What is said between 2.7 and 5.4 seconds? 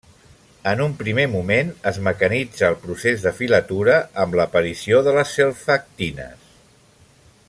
el procés de filatura, amb l'aparició de les